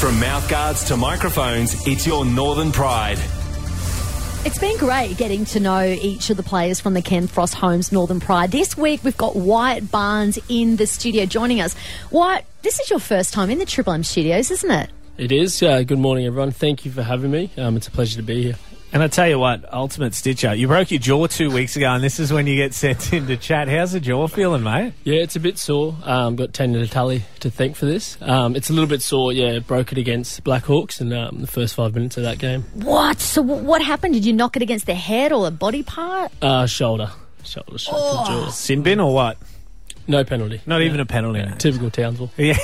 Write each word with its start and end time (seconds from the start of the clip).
From 0.00 0.20
mouthguards 0.20 0.86
to 0.88 0.96
microphones, 0.98 1.86
it's 1.86 2.06
your 2.06 2.26
Northern 2.26 2.70
Pride. 2.70 3.18
It's 4.44 4.58
been 4.58 4.76
great 4.76 5.16
getting 5.16 5.46
to 5.46 5.58
know 5.58 5.82
each 5.84 6.28
of 6.28 6.36
the 6.36 6.42
players 6.42 6.78
from 6.78 6.92
the 6.92 7.00
Ken 7.00 7.26
Frost 7.26 7.54
Homes 7.54 7.90
Northern 7.90 8.20
Pride. 8.20 8.50
This 8.50 8.76
week 8.76 9.02
we've 9.02 9.16
got 9.16 9.36
Wyatt 9.36 9.90
Barnes 9.90 10.38
in 10.50 10.76
the 10.76 10.86
studio 10.86 11.24
joining 11.24 11.62
us. 11.62 11.74
Wyatt, 12.10 12.44
this 12.60 12.78
is 12.78 12.90
your 12.90 12.98
first 12.98 13.32
time 13.32 13.48
in 13.48 13.58
the 13.58 13.64
Triple 13.64 13.94
M 13.94 14.04
studios, 14.04 14.50
isn't 14.50 14.70
it? 14.70 14.90
It 15.16 15.32
is. 15.32 15.62
Uh, 15.62 15.82
good 15.82 15.98
morning, 15.98 16.26
everyone. 16.26 16.50
Thank 16.50 16.84
you 16.84 16.90
for 16.90 17.02
having 17.02 17.30
me. 17.30 17.50
Um, 17.56 17.78
it's 17.78 17.88
a 17.88 17.90
pleasure 17.90 18.16
to 18.16 18.22
be 18.22 18.42
here. 18.42 18.56
And 18.96 19.02
I 19.02 19.08
tell 19.08 19.28
you 19.28 19.38
what, 19.38 19.70
ultimate 19.74 20.14
stitcher. 20.14 20.54
You 20.54 20.68
broke 20.68 20.90
your 20.90 20.98
jaw 20.98 21.26
two 21.26 21.50
weeks 21.50 21.76
ago, 21.76 21.90
and 21.92 22.02
this 22.02 22.18
is 22.18 22.32
when 22.32 22.46
you 22.46 22.56
get 22.56 22.72
sent 22.72 23.12
into 23.12 23.36
chat. 23.36 23.68
How's 23.68 23.92
the 23.92 24.00
jaw 24.00 24.26
feeling, 24.26 24.62
mate? 24.62 24.94
Yeah, 25.04 25.16
it's 25.16 25.36
a 25.36 25.40
bit 25.40 25.58
sore. 25.58 25.94
Um, 26.02 26.34
got 26.34 26.54
Tanya 26.54 26.82
Natali 26.82 27.20
to 27.40 27.50
thank 27.50 27.76
for 27.76 27.84
this. 27.84 28.16
Um, 28.22 28.56
it's 28.56 28.70
a 28.70 28.72
little 28.72 28.88
bit 28.88 29.02
sore. 29.02 29.34
Yeah, 29.34 29.58
broke 29.58 29.92
it 29.92 29.98
against 29.98 30.42
Blackhawks 30.44 31.02
in 31.02 31.12
um, 31.12 31.42
the 31.42 31.46
first 31.46 31.74
five 31.74 31.92
minutes 31.94 32.16
of 32.16 32.22
that 32.22 32.38
game. 32.38 32.62
What? 32.72 33.20
So 33.20 33.42
w- 33.42 33.62
what 33.66 33.82
happened? 33.82 34.14
Did 34.14 34.24
you 34.24 34.32
knock 34.32 34.56
it 34.56 34.62
against 34.62 34.86
the 34.86 34.94
head 34.94 35.30
or 35.30 35.46
a 35.46 35.50
body 35.50 35.82
part? 35.82 36.32
Uh, 36.40 36.64
shoulder, 36.64 37.10
shoulder, 37.44 37.76
shoulder, 37.76 38.00
Oh. 38.00 38.44
jaw. 38.46 38.50
Sin 38.50 38.80
bin 38.82 38.98
or 38.98 39.12
what? 39.12 39.36
No 40.08 40.24
penalty. 40.24 40.60
Not 40.66 40.82
even 40.82 41.00
a 41.00 41.06
penalty. 41.06 41.40
Yeah, 41.40 41.54
typical 41.54 41.90
Townsville. 41.90 42.30
Yeah, 42.38 42.54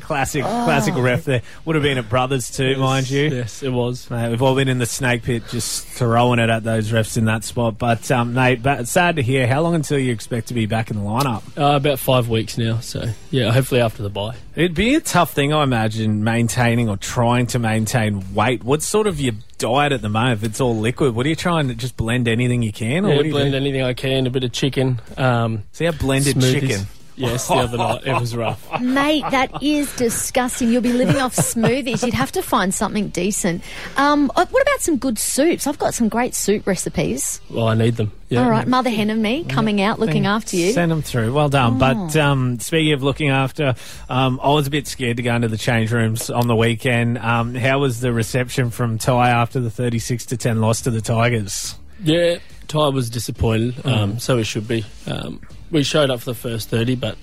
classic, 0.00 0.42
classic 0.42 0.94
ref 0.96 1.24
there. 1.24 1.42
Would 1.64 1.76
have 1.76 1.82
been 1.82 1.98
at 1.98 2.08
Brothers 2.08 2.50
too, 2.50 2.76
mind 2.78 3.10
you. 3.10 3.28
Yes, 3.28 3.62
it 3.62 3.70
was. 3.70 4.08
Mate, 4.10 4.30
we've 4.30 4.40
all 4.42 4.54
been 4.54 4.68
in 4.68 4.78
the 4.78 4.86
snake 4.86 5.22
pit 5.22 5.42
just 5.50 5.86
throwing 5.86 6.38
it 6.38 6.48
at 6.48 6.64
those 6.64 6.90
refs 6.90 7.16
in 7.18 7.26
that 7.26 7.44
spot. 7.44 7.76
But, 7.78 8.10
um, 8.10 8.32
mate, 8.34 8.62
but 8.62 8.88
sad 8.88 9.16
to 9.16 9.22
hear. 9.22 9.46
How 9.46 9.60
long 9.60 9.74
until 9.74 9.98
you 9.98 10.12
expect 10.12 10.48
to 10.48 10.54
be 10.54 10.66
back 10.66 10.90
in 10.90 10.96
the 10.96 11.02
lineup? 11.02 11.42
Uh, 11.58 11.76
about 11.76 11.98
five 11.98 12.28
weeks 12.28 12.56
now. 12.56 12.78
So 12.80 13.04
yeah, 13.30 13.52
hopefully 13.52 13.80
after 13.80 14.02
the 14.02 14.10
bye. 14.10 14.36
It'd 14.54 14.74
be 14.74 14.94
a 14.94 15.00
tough 15.00 15.32
thing, 15.32 15.52
I 15.52 15.62
imagine, 15.62 16.24
maintaining 16.24 16.88
or 16.88 16.96
trying 16.96 17.46
to 17.48 17.58
maintain 17.58 18.34
weight. 18.34 18.64
What's 18.64 18.86
sort 18.86 19.06
of 19.06 19.20
your 19.20 19.34
diet 19.58 19.92
at 19.92 20.00
the 20.02 20.08
moment? 20.08 20.42
If 20.42 20.48
it's 20.50 20.60
all 20.60 20.76
liquid, 20.76 21.14
what 21.14 21.26
are 21.26 21.28
you 21.28 21.36
trying 21.36 21.68
to 21.68 21.74
just 21.74 21.96
blend 21.96 22.28
anything 22.28 22.62
you 22.62 22.72
can? 22.72 23.04
Or 23.04 23.08
Yeah, 23.10 23.16
what 23.16 23.22
do 23.22 23.28
you 23.28 23.34
blend 23.34 23.52
do? 23.52 23.56
anything 23.56 23.82
I 23.82 23.92
can. 23.94 24.26
A 24.26 24.30
bit 24.30 24.44
of 24.44 24.52
chicken. 24.52 25.00
Um, 25.16 25.64
See 25.72 25.84
how 25.84 25.92
blended 25.92 26.36
smoothies. 26.36 26.52
chicken. 26.60 26.86
Yes, 27.18 27.48
the 27.48 27.54
other 27.54 27.76
night 27.76 28.06
it 28.06 28.18
was 28.18 28.36
rough. 28.36 28.80
Mate, 28.80 29.24
that 29.30 29.62
is 29.62 29.94
disgusting. 29.96 30.70
You'll 30.70 30.82
be 30.82 30.92
living 30.92 31.16
off 31.16 31.34
smoothies. 31.34 32.04
You'd 32.04 32.14
have 32.14 32.32
to 32.32 32.42
find 32.42 32.72
something 32.72 33.08
decent. 33.08 33.62
Um, 33.96 34.30
uh, 34.36 34.46
what 34.46 34.62
about 34.62 34.80
some 34.80 34.98
good 34.98 35.18
soups? 35.18 35.66
I've 35.66 35.78
got 35.78 35.94
some 35.94 36.08
great 36.08 36.34
soup 36.34 36.66
recipes. 36.66 37.40
Well, 37.50 37.66
I 37.68 37.74
need 37.74 37.96
them. 37.96 38.12
Yeah. 38.28 38.44
All 38.44 38.50
right, 38.50 38.68
Mother 38.68 38.90
Hen 38.90 39.10
and 39.10 39.22
me 39.22 39.44
coming 39.44 39.80
out 39.80 39.98
looking 39.98 40.26
after 40.26 40.56
you. 40.56 40.72
Send 40.72 40.90
them 40.90 41.02
through. 41.02 41.32
Well 41.32 41.48
done. 41.48 41.78
But 41.78 42.14
um, 42.16 42.60
speaking 42.60 42.92
of 42.92 43.02
looking 43.02 43.30
after, 43.30 43.74
um, 44.08 44.38
I 44.42 44.48
was 44.50 44.66
a 44.66 44.70
bit 44.70 44.86
scared 44.86 45.16
to 45.16 45.22
go 45.22 45.34
into 45.34 45.48
the 45.48 45.56
change 45.56 45.90
rooms 45.90 46.28
on 46.30 46.46
the 46.46 46.54
weekend. 46.56 47.18
Um, 47.18 47.54
how 47.54 47.78
was 47.80 48.00
the 48.00 48.12
reception 48.12 48.70
from 48.70 48.98
Ty 48.98 49.30
after 49.30 49.60
the 49.60 49.70
36 49.70 50.26
to 50.26 50.36
10 50.36 50.60
loss 50.60 50.82
to 50.82 50.90
the 50.90 51.00
Tigers? 51.00 51.74
Yeah, 52.04 52.38
Ty 52.68 52.88
was 52.88 53.10
disappointed, 53.10 53.84
um, 53.86 54.18
so 54.18 54.36
he 54.36 54.44
should 54.44 54.68
be. 54.68 54.84
Um, 55.06 55.40
we 55.70 55.82
showed 55.82 56.10
up 56.10 56.20
for 56.20 56.26
the 56.26 56.34
first 56.34 56.68
30, 56.68 56.96
but 56.96 57.16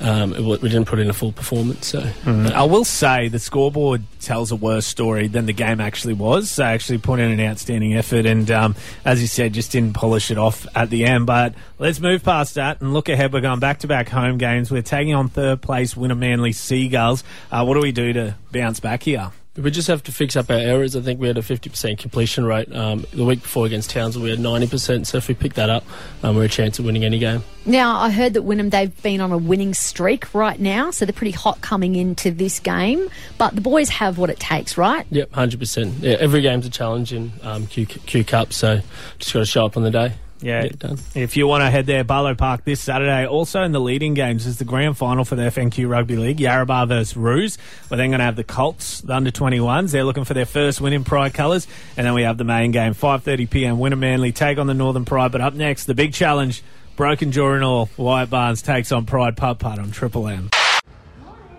um, 0.00 0.32
it, 0.32 0.42
we 0.42 0.68
didn't 0.68 0.86
put 0.86 0.98
in 0.98 1.10
a 1.10 1.12
full 1.12 1.32
performance. 1.32 1.88
So 1.88 2.08
I 2.26 2.64
will 2.64 2.84
say 2.84 3.28
the 3.28 3.38
scoreboard 3.38 4.02
tells 4.20 4.52
a 4.52 4.56
worse 4.56 4.86
story 4.86 5.26
than 5.28 5.46
the 5.46 5.52
game 5.52 5.80
actually 5.80 6.14
was. 6.14 6.54
They 6.56 6.64
actually 6.64 6.98
put 6.98 7.20
in 7.20 7.30
an 7.30 7.40
outstanding 7.40 7.96
effort, 7.96 8.26
and 8.26 8.50
um, 8.50 8.76
as 9.04 9.20
you 9.20 9.26
said, 9.26 9.52
just 9.52 9.72
didn't 9.72 9.94
polish 9.94 10.30
it 10.30 10.38
off 10.38 10.66
at 10.74 10.90
the 10.90 11.04
end. 11.04 11.26
But 11.26 11.54
let's 11.78 12.00
move 12.00 12.22
past 12.22 12.54
that 12.54 12.80
and 12.80 12.94
look 12.94 13.08
ahead. 13.08 13.32
We're 13.32 13.40
going 13.40 13.60
back 13.60 13.80
to 13.80 13.88
back 13.88 14.08
home 14.08 14.38
games. 14.38 14.70
We're 14.70 14.82
taking 14.82 15.14
on 15.14 15.28
third 15.28 15.60
place 15.62 15.94
Wynnum 15.94 16.18
Manly 16.18 16.52
Seagulls. 16.52 17.24
Uh, 17.50 17.64
what 17.64 17.74
do 17.74 17.80
we 17.80 17.92
do 17.92 18.12
to 18.12 18.36
bounce 18.52 18.80
back 18.80 19.02
here? 19.02 19.32
We 19.58 19.70
just 19.70 19.88
have 19.88 20.02
to 20.04 20.12
fix 20.12 20.36
up 20.36 20.50
our 20.50 20.56
errors. 20.56 20.94
I 20.94 21.00
think 21.00 21.20
we 21.20 21.26
had 21.26 21.36
a 21.36 21.42
50% 21.42 21.98
completion 21.98 22.44
rate. 22.44 22.72
Um, 22.74 23.04
the 23.12 23.24
week 23.24 23.42
before 23.42 23.66
against 23.66 23.90
Townsville, 23.90 24.22
we 24.22 24.30
had 24.30 24.38
90%. 24.38 25.06
So 25.06 25.18
if 25.18 25.28
we 25.28 25.34
pick 25.34 25.54
that 25.54 25.68
up, 25.68 25.84
um, 26.22 26.36
we're 26.36 26.44
a 26.44 26.48
chance 26.48 26.78
of 26.78 26.84
winning 26.84 27.04
any 27.04 27.18
game. 27.18 27.42
Now, 27.66 27.98
I 27.98 28.10
heard 28.10 28.34
that 28.34 28.44
Wynnum, 28.44 28.70
they've 28.70 29.02
been 29.02 29.20
on 29.20 29.32
a 29.32 29.38
winning 29.38 29.74
streak 29.74 30.32
right 30.32 30.58
now, 30.58 30.90
so 30.90 31.04
they're 31.04 31.12
pretty 31.12 31.32
hot 31.32 31.60
coming 31.60 31.96
into 31.96 32.30
this 32.30 32.60
game. 32.60 33.10
But 33.36 33.54
the 33.54 33.60
boys 33.60 33.88
have 33.90 34.16
what 34.16 34.30
it 34.30 34.38
takes, 34.38 34.78
right? 34.78 35.06
Yep, 35.10 35.32
100%. 35.32 36.02
Yeah, 36.02 36.16
every 36.20 36.40
game's 36.40 36.66
a 36.66 36.70
challenge 36.70 37.12
in 37.12 37.32
um, 37.42 37.66
Q, 37.66 37.86
Q 37.86 38.24
Cup, 38.24 38.52
so 38.52 38.80
just 39.18 39.32
got 39.32 39.40
to 39.40 39.46
show 39.46 39.66
up 39.66 39.76
on 39.76 39.82
the 39.82 39.90
day. 39.90 40.12
Yeah. 40.40 40.62
Get 40.62 40.72
it 40.72 40.78
done. 40.78 40.98
If 41.14 41.36
you 41.36 41.46
want 41.46 41.62
to 41.62 41.70
head 41.70 41.86
there, 41.86 42.04
Barlow 42.04 42.34
Park 42.34 42.64
this 42.64 42.80
Saturday. 42.80 43.26
Also 43.26 43.62
in 43.62 43.72
the 43.72 43.80
leading 43.80 44.14
games 44.14 44.46
is 44.46 44.58
the 44.58 44.64
grand 44.64 44.96
final 44.96 45.24
for 45.24 45.36
the 45.36 45.42
FNQ 45.42 45.88
Rugby 45.88 46.16
League, 46.16 46.38
Yarrabah 46.38 46.88
versus 46.88 47.16
Roos. 47.16 47.58
We're 47.90 47.96
then 47.96 48.10
going 48.10 48.20
to 48.20 48.24
have 48.24 48.36
the 48.36 48.44
Colts, 48.44 49.00
the 49.00 49.14
under 49.14 49.30
21s. 49.30 49.90
They're 49.90 50.04
looking 50.04 50.24
for 50.24 50.34
their 50.34 50.46
first 50.46 50.80
win 50.80 50.92
in 50.92 51.04
Pride 51.04 51.34
colours. 51.34 51.66
And 51.96 52.06
then 52.06 52.14
we 52.14 52.22
have 52.22 52.38
the 52.38 52.44
main 52.44 52.70
game, 52.70 52.94
5.30pm, 52.94 53.78
Wynnum 53.78 53.98
Manly 53.98 54.32
take 54.32 54.58
on 54.58 54.66
the 54.66 54.74
Northern 54.74 55.04
Pride. 55.04 55.32
But 55.32 55.40
up 55.40 55.54
next, 55.54 55.86
the 55.86 55.94
big 55.94 56.12
challenge, 56.12 56.62
broken 56.96 57.32
jaw 57.32 57.54
and 57.54 57.64
all, 57.64 57.88
Wyatt 57.96 58.30
Barnes 58.30 58.62
takes 58.62 58.92
on 58.92 59.06
Pride 59.06 59.36
Putt 59.36 59.58
Putt 59.58 59.78
on 59.78 59.90
Triple 59.90 60.28
M. 60.28 60.50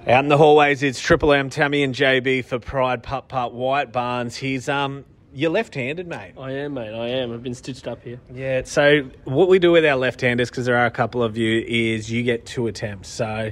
Out 0.07 0.23
in 0.23 0.29
the 0.29 0.37
hallways, 0.37 0.81
it's 0.81 0.99
Triple 0.99 1.33
M, 1.33 1.49
Tammy 1.49 1.83
and 1.83 1.93
JB 1.93 2.45
for 2.45 2.57
Pride 2.57 3.03
Putt 3.03 3.27
Putt. 3.27 3.53
Wyatt 3.53 3.91
Barnes, 3.91 4.37
he's 4.37 4.67
um, 4.69 5.05
you're 5.33 5.51
left-handed, 5.51 6.07
mate. 6.07 6.33
I 6.37 6.51
am, 6.51 6.73
mate. 6.73 6.93
I 6.93 7.07
am. 7.07 7.33
I've 7.33 7.43
been 7.43 7.53
stitched 7.53 7.87
up 7.87 8.03
here. 8.03 8.19
Yeah, 8.33 8.63
so 8.63 9.09
what 9.25 9.49
we 9.49 9.59
do 9.59 9.71
with 9.71 9.85
our 9.85 9.95
left-handers, 9.95 10.49
because 10.49 10.65
there 10.65 10.77
are 10.77 10.85
a 10.85 10.91
couple 10.91 11.23
of 11.23 11.37
you, 11.37 11.63
is 11.67 12.11
you 12.11 12.23
get 12.23 12.45
two 12.45 12.67
attempts. 12.67 13.09
So 13.09 13.51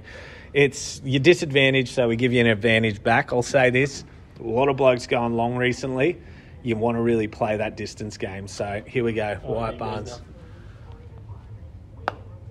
it's 0.53 1.01
your 1.03 1.19
disadvantage, 1.19 1.91
so 1.91 2.07
we 2.07 2.15
give 2.15 2.33
you 2.33 2.41
an 2.41 2.47
advantage 2.47 3.03
back. 3.03 3.31
I'll 3.31 3.43
say 3.43 3.69
this, 3.69 4.05
a 4.39 4.43
lot 4.43 4.69
of 4.69 4.77
blokes 4.77 5.07
going 5.07 5.33
long 5.33 5.55
recently. 5.55 6.19
You 6.63 6.75
want 6.75 6.97
to 6.97 7.01
really 7.01 7.27
play 7.27 7.57
that 7.57 7.77
distance 7.77 8.17
game. 8.17 8.47
So 8.47 8.81
here 8.87 9.03
we 9.03 9.13
go, 9.13 9.39
Wyatt 9.43 9.73
he 9.73 9.79
goes 9.79 9.89
Barnes. 9.89 10.21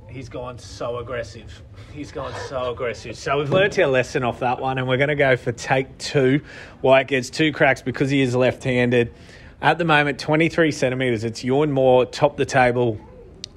He's 0.09 0.29
gone 0.29 0.59
so 0.59 0.99
aggressive. 0.99 1.63
He's 1.93 2.13
gone 2.13 2.33
so 2.49 2.73
aggressive. 2.73 3.17
So 3.17 3.39
we've 3.39 3.51
learnt 3.51 3.79
our 3.79 3.87
lesson 3.87 4.23
off 4.23 4.41
that 4.41 4.61
one, 4.61 4.79
and 4.79 4.89
we're 4.89 4.97
going 4.97 5.09
to 5.09 5.15
go 5.15 5.37
for 5.37 5.53
take 5.53 5.99
two. 5.99 6.43
Wyatt 6.81 7.09
gets 7.09 7.29
two 7.29 7.53
cracks 7.53 7.83
because 7.83 8.11
he 8.11 8.21
is 8.21 8.35
left-handed. 8.35 9.13
At 9.61 9.79
the 9.79 9.85
moment, 9.85 10.19
23 10.19 10.71
centimetres. 10.71 11.25
It's 11.25 11.43
Ewan 11.43 11.73
Moore, 11.73 12.07
top 12.07 12.37
the 12.37 12.45
table. 12.45 13.01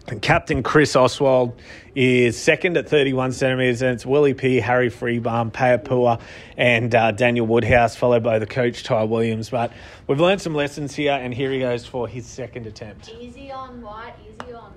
And 0.08 0.22
Captain 0.22 0.64
Chris 0.64 0.96
Oswald 0.96 1.60
is 1.94 2.36
second 2.36 2.78
at 2.78 2.90
31 2.90 3.32
centimetres, 3.32 3.84
and 3.84 3.94
it's 3.94 4.08
Willie 4.08 4.34
P, 4.34 4.60
Harry 4.60 4.90
Freebaum, 4.90 5.52
Payapua, 5.52 6.20
and 6.58 6.96
uh, 6.96 7.12
Daniel 7.12 7.46
Woodhouse, 7.46 7.96
followed 7.96 8.24
by 8.24 8.40
the 8.40 8.48
coach 8.48 8.84
Ty 8.84 9.04
Williams. 9.04 9.52
But 9.52 9.72
we've 10.08 10.20
learned 10.20 10.42
some 10.42 10.56
lessons 10.56 10.96
here, 10.96 11.14
and 11.14 11.32
here 11.32 11.52
he 11.52 11.60
goes 11.60 11.86
for 11.86 12.08
his 12.08 12.26
second 12.26 12.66
attempt. 12.66 13.14
Easy 13.20 13.52
on, 13.52 13.82
Wyatt, 13.82 14.16
easy 14.26 14.54
on. 14.54 14.74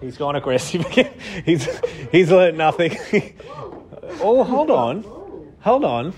He's 0.00 0.16
gone 0.16 0.36
aggressive 0.36 0.84
again. 0.86 1.12
he's 1.44 1.68
he's 2.10 2.30
learnt 2.30 2.56
nothing. 2.56 2.96
oh, 4.20 4.44
hold 4.44 4.70
on, 4.70 5.02
hold 5.60 5.84
on. 5.84 6.12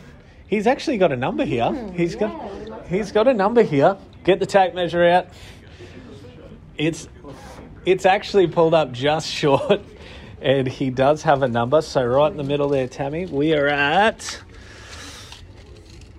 He's 0.47 0.66
actually 0.66 0.99
got 0.99 1.12
a 1.12 1.16
number 1.16 1.44
here. 1.44 1.72
He's 1.94 2.16
got 2.16 2.87
he's 2.87 3.12
got 3.12 3.28
a 3.28 3.34
number 3.34 3.62
here. 3.62 3.97
Get 4.25 4.41
the 4.41 4.47
tape 4.47 4.75
measure 4.75 5.05
out. 5.05 5.28
It's 6.77 7.09
it's 7.84 8.05
actually 8.05 8.49
pulled 8.49 8.75
up 8.75 8.93
just 8.93 9.28
short, 9.33 9.81
and 10.41 10.66
he 10.66 10.91
does 10.91 11.22
have 11.22 11.43
a 11.43 11.49
number. 11.49 11.81
So 11.83 12.05
right 12.05 12.31
in 12.31 12.37
the 12.37 12.45
middle 12.45 12.69
there, 12.69 12.89
Tammy, 12.89 13.27
we 13.27 13.55
are 13.55 13.69
at. 13.69 14.43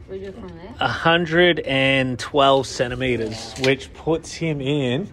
We 0.10 0.20
go 0.20 0.32
from 0.32 0.48
there. 0.50 0.74
112 0.80 2.68
centimeters, 2.68 3.54
which 3.60 3.94
puts 3.94 4.34
him 4.34 4.60
in. 4.60 5.08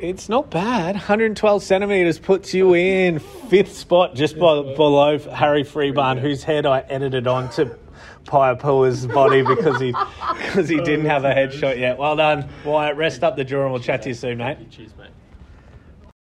It's 0.00 0.30
not 0.30 0.50
bad. 0.50 0.94
112 0.94 1.62
centimeters 1.62 2.18
puts 2.18 2.54
you 2.54 2.74
in 2.74 3.18
fifth 3.18 3.76
spot, 3.76 4.14
just 4.14 4.38
by, 4.38 4.62
below 4.74 5.18
Harry 5.18 5.62
Freebarn, 5.62 6.18
whose 6.18 6.42
head 6.42 6.64
I 6.64 6.80
edited 6.88 7.26
onto 7.26 7.70
Paiapua's 8.24 9.06
body 9.06 9.42
because 9.42 9.78
he 9.78 9.92
because 10.38 10.70
he 10.70 10.80
didn't 10.80 11.04
have 11.04 11.26
a 11.26 11.34
headshot 11.34 11.78
yet. 11.78 11.98
Well 11.98 12.16
done, 12.16 12.48
Wyatt. 12.64 12.96
Rest 12.96 13.22
up 13.22 13.36
the 13.36 13.44
jaw, 13.44 13.64
and 13.64 13.72
we'll 13.72 13.82
chat 13.82 14.00
to 14.02 14.08
you 14.08 14.14
soon, 14.14 14.38
mate. 14.38 14.70
Cheers, 14.70 14.92
mate. 14.96 15.10